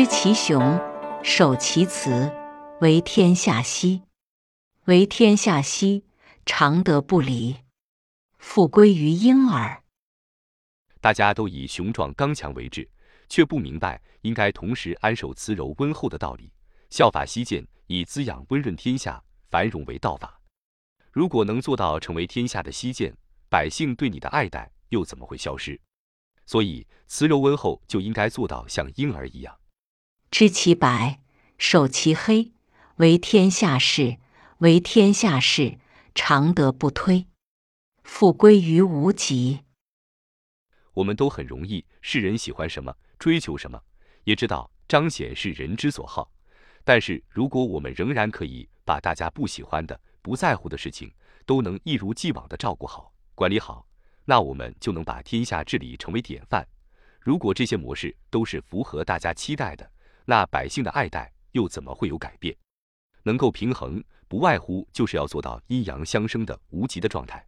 [0.00, 0.80] 知其雄，
[1.22, 2.32] 守其雌，
[2.80, 4.00] 为天下溪。
[4.86, 6.06] 为天下溪，
[6.46, 7.54] 常德不离，
[8.38, 9.82] 复归于婴儿。
[11.02, 12.88] 大家都以雄壮刚强为志，
[13.28, 16.50] 却不明白应该同时安守慈柔温厚的道理。
[16.88, 20.40] 效法西涧，以滋养温润天下繁荣为道法。
[21.12, 23.14] 如果能做到成为天下的西涧，
[23.50, 25.78] 百姓对你的爱戴又怎么会消失？
[26.46, 29.54] 所以慈柔温厚就应该做到像婴儿一样。
[30.30, 31.20] 知其白，
[31.58, 32.52] 守其黑，
[32.96, 34.18] 为天下事。
[34.58, 35.78] 为天下事，
[36.14, 37.26] 常德不推，
[38.04, 39.60] 复归于无极。
[40.92, 43.82] 我们都很容易，世人喜欢什么，追求什么，
[44.24, 46.30] 也知道彰显是人之所好。
[46.84, 51.10] 但是，如果我们仍然可以把大家不喜欢的、不在乎的事情，
[51.46, 53.86] 都能一如既往的照顾好、管理好，
[54.26, 56.68] 那我们就能把天下治理成为典范。
[57.18, 59.90] 如果这些模式都是符合大家期待的，
[60.30, 62.56] 那百姓的爱戴又怎么会有改变？
[63.24, 64.00] 能够平衡。
[64.28, 67.44] 不外乎就是要做到阴阳相生的无极的状态。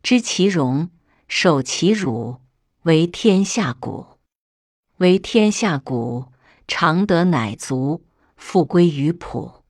[0.00, 0.88] 知其荣，
[1.26, 2.40] 守其辱，
[2.82, 4.06] 为天下谷。
[4.98, 6.26] 为天下谷，
[6.68, 8.04] 常德乃足，
[8.36, 9.64] 复归于朴。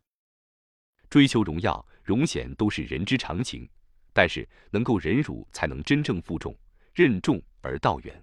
[1.08, 3.66] 追求荣耀、荣显都是人之常情，
[4.12, 6.54] 但是能够忍辱，才能真正负重，
[6.92, 8.22] 任重而道远。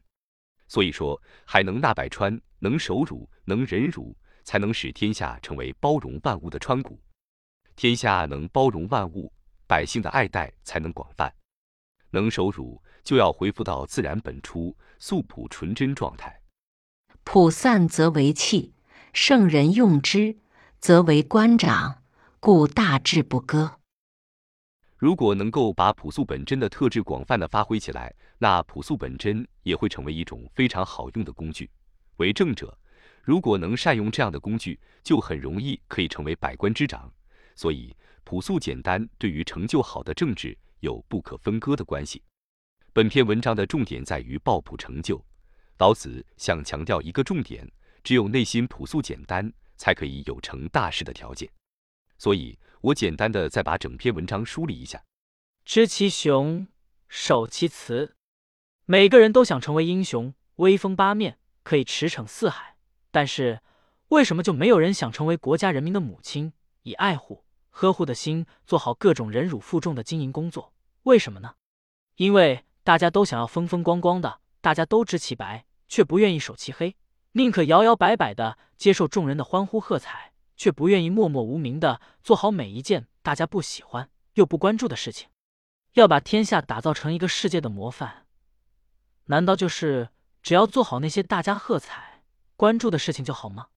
[0.72, 6.98] 所以说，海能纳百川，能守辱，能忍辱，才能使天下成为包容万物的川谷。
[7.76, 9.34] 天下能包容万物，
[9.68, 11.30] 百姓的爱戴才能广泛。
[12.12, 16.42] 能守辱，就要恢复到自然本初、素朴纯真状态。
[17.26, 18.74] 朴散则为器，
[19.12, 20.38] 圣人用之，
[20.80, 22.02] 则为官长，
[22.40, 23.81] 故大志不割。
[25.02, 31.68] 如果能够把朴素本真的特质广泛的发挥起来，那朴素本真也会成为一种非常好用的工具。
[32.18, 32.78] 为政者，
[33.24, 37.12] 如果能善用这样的工具，就很容易可以成为百官之长。
[37.56, 37.92] 所以，
[38.24, 42.22] 朴素简单对于成就好的政治有不可分割的关系。
[42.94, 45.20] 本篇文章的重点在于抱朴成就。
[45.80, 47.68] 老子想强调一个重点：
[48.04, 51.50] 只有内心朴素简单，才可以有成大事的条件。
[52.22, 55.04] 所以我简单的再把整篇文章梳理一下：
[55.66, 56.68] 知其雄，
[57.08, 58.14] 守其雌。
[58.86, 62.78] 每个人都想成为英雄，威风八面，可以驰骋四海。
[63.10, 63.62] 但是，
[64.10, 67.44] 为什么就没有人想成为国家人民的母亲，以爱护？
[67.72, 70.76] 呵护的心，做好各种忍辱负重的经营工作。
[71.02, 71.56] 为什么呢？
[72.18, 76.96] 因为大家都想要风风光光的，大家都知其白，却不愿意守其黑，
[77.32, 80.31] 宁可摇摇摆摆的接受众人的欢呼喝彩，
[80.62, 85.28] 却不愿意默默无名的做好每一件大家不喜欢又不关注的事情。
[85.94, 88.28] 要把天下打造成一个世界的模范，
[89.26, 90.10] 难道就是
[90.44, 92.22] 只要做好那些大家喝彩
[92.56, 93.70] 关注的事情就好吗？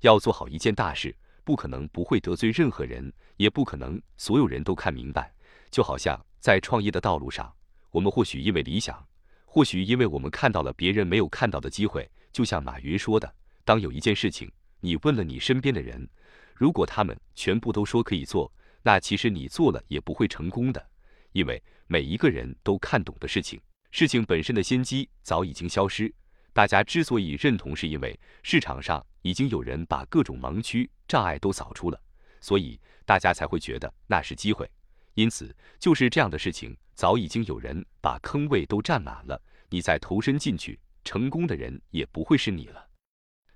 [0.00, 1.14] 要做好一件大事。
[1.44, 5.30] 不可能不会得罪任何人，也不可能所有人都看明白。
[5.70, 7.54] 就好像在创业的道路上，
[7.90, 9.06] 我们或许因为理想，
[9.44, 12.10] 或许因为我们看到了别人没有看到的机会。
[12.32, 14.50] 就像马云说的：“当有一件事情，
[14.84, 16.06] 你问了你身边的人，
[16.54, 18.52] 如果他们全部都说可以做，
[18.82, 20.86] 那其实你做了也不会成功的，
[21.32, 23.58] 因为每一个人都看懂的事情，
[23.90, 26.12] 事情本身的先机早已经消失。
[26.52, 31.98] 大家之所以认同，是因为市场上。”已经有人把各种盲区障碍都扫出了，
[32.42, 34.70] 所以大家才会觉得那是机会。
[35.14, 39.40] 因此，就是这样的事情，早已经有人把坑位都占满了，
[39.70, 42.86] 你再投身进去，成功的人也不会是你了。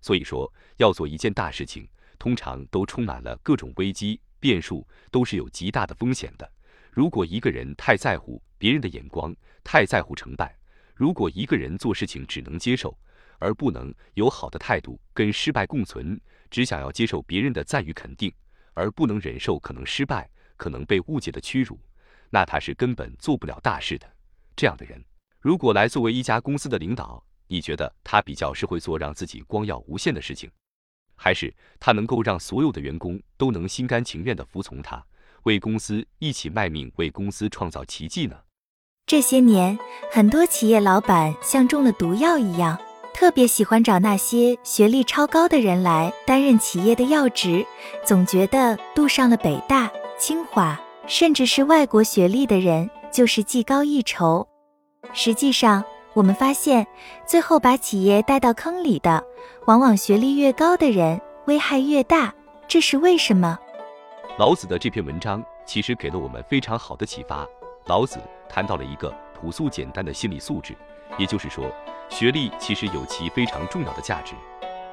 [0.01, 1.89] 所以说，要做一件大事情，
[2.19, 6.51] 通常都充满了各种危机变数，都是有极大的风险的。
[6.91, 10.57] 如果一个人太在乎别人的眼光，太在乎成败，
[10.95, 12.97] 如果一个人做事情只能接受。
[13.41, 16.21] 而不能有好的态度跟失败共存，
[16.51, 18.35] 只想要接受别人的赞誉肯定，
[18.75, 21.79] 而不能忍受可能失败、可能被误解的屈辱，
[22.31, 24.13] 那他是根本做不了大事的。
[24.57, 25.01] 这样的人，
[25.39, 30.51] 如果来作为一家公司的领导，你觉得他比较是会做让自己光耀无限的事情，
[31.17, 35.05] 还是他能够让所有的员工都能心甘情愿地服从他，
[35.43, 38.37] 为公司一起卖命，为公司创造奇迹呢？
[39.07, 39.79] 这些年，
[40.13, 42.79] 很多企业老板像中了毒药一样。
[43.15, 47.67] 特别喜欢找那些学历超高的人来担任企业的要职，
[48.07, 54.47] 总觉得读上了北大、清华，甚至是外国学历的人就是技高一筹。
[55.13, 55.83] 实际上，
[56.19, 56.85] 我们发现，
[57.25, 59.23] 最后把企业带到坑里的，
[59.67, 62.35] 往往学历越高的人危害越大。
[62.67, 63.57] 这是为什么？
[64.37, 67.47] 老子的这篇文章其实给了我们非常好的启发。
[67.87, 68.19] 老子
[68.49, 70.75] 谈到了一个朴素简单的心理素质，
[71.19, 71.73] 也就是说。
[72.09, 74.35] 学历其实有其非常重要的价值，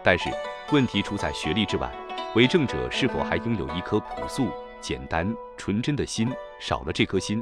[0.03, 0.29] 但是
[0.71, 1.91] 问题出在学历之外，
[2.35, 4.49] 为政者是否还拥有一颗朴素、
[4.79, 6.31] 简单、纯真的心？
[6.59, 7.41] 少了这颗心，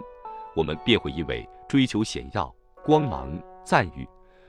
[0.56, 2.54] 我们便会因为追求显耀、
[2.86, 3.28] 光芒、
[3.64, 4.08] 赞誉，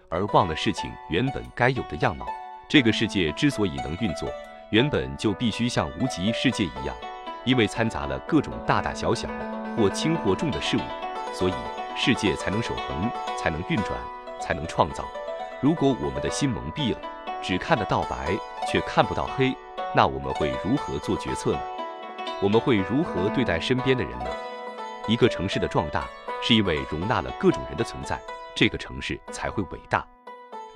[0.08, 2.26] 而忘了事情原本该有的样貌。
[2.68, 4.28] 这个世界之所以能运作，
[4.70, 6.94] 原本就必须像无极世界一样，
[7.44, 9.28] 因为掺杂了各种大大小小、
[9.76, 10.80] 或轻或重的事物，
[11.32, 11.54] 所以
[11.96, 13.90] 世界才能守恒，才能运转，
[14.40, 15.04] 才能创造。
[15.60, 16.98] 如果我们的心蒙蔽了，
[17.40, 19.56] 只看得到白，却看不到黑，
[19.94, 21.60] 那我们会如何做决策呢？
[22.42, 24.26] 我们会如何对待身边的人呢？
[25.06, 26.08] 一个城市的壮大，
[26.42, 28.18] 是因为容纳了各种人的存在，
[28.54, 30.06] 这个城市才会伟大。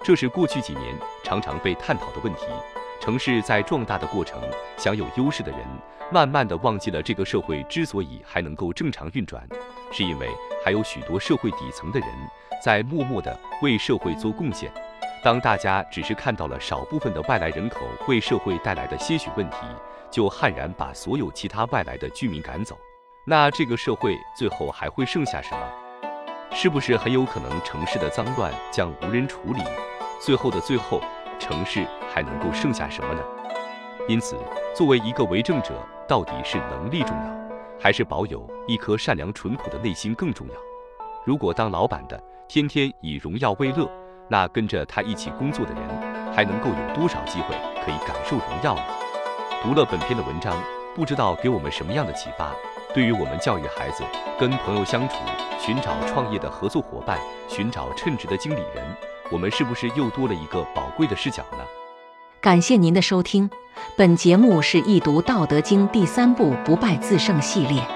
[0.03, 0.95] 这是过去几年
[1.25, 2.47] 常常被探讨的问题。
[3.01, 4.41] 城市在壮大的过程，
[4.77, 5.61] 享有优势的人，
[6.13, 9.47] 慢慢的忘记了这个社会之所以还能够正常运转，
[9.93, 10.29] 是因为
[10.65, 12.09] 还有许多社会底层的人
[12.63, 14.71] 在默默的为社会做贡献。
[15.23, 19.57] 当大家只是看到了少部分的外来人口为社会带来的些许问题，
[20.11, 22.77] 就悍然把所有其他外来的居民赶走。
[23.25, 25.88] 那这个社会最后还会剩下什么？
[26.53, 29.63] 是不是很有可能城市的脏乱将无人处理？
[30.21, 31.01] 最后的最后，
[31.39, 33.23] 城市还能够剩下什么呢？
[34.09, 34.37] 因此，
[34.75, 35.75] 作为一个为政者，
[36.09, 37.49] 到底是能力重要，
[37.81, 40.55] 还是保有一颗善良淳朴的内心更重要？
[41.25, 43.89] 如果当老板的天天以荣耀为乐，
[44.29, 47.55] 那跟着他一起工作的人，还能够有多少机会
[47.85, 48.83] 可以感受荣耀呢？
[49.63, 50.57] 读了本篇的文章，
[50.95, 52.53] 不知道给我们什么样的启发？
[52.95, 54.03] 对于我们教育孩子、
[54.41, 55.17] 跟朋友相处、
[55.61, 58.83] 寻找创业的合作伙伴、寻找称职的经理人，
[59.31, 61.59] 我们是不是又多了一个宝贵的视角呢？
[62.41, 63.51] 感谢您的收听，
[63.95, 67.87] 本节目是易读《道德经》第三部“不败自胜”系列。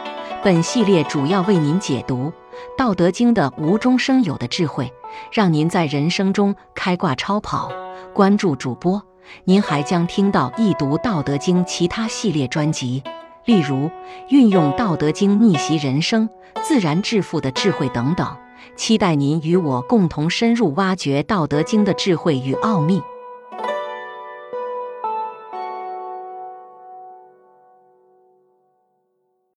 [0.45, 2.27] 本系列主要为您解读
[2.77, 4.93] 《道德经》的无中生有的智慧，
[5.33, 7.71] 让您在人生中开挂超跑。
[8.13, 9.03] 关注主播，
[9.45, 13.03] 您还将听到易读《道德经》其他系列专辑。
[13.45, 13.91] 例如，
[14.29, 16.29] 运用《道德经》逆袭人生、
[16.63, 18.37] 自然致富的智慧等等，
[18.77, 23.03] 期待您与我共同深入挖掘《道德经》的智慧与奥秘。